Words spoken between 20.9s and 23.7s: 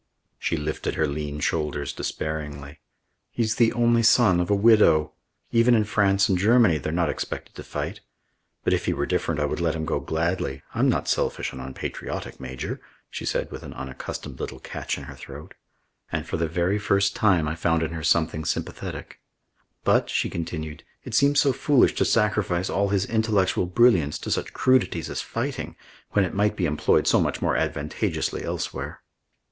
"it seems so foolish to sacrifice all his intellectual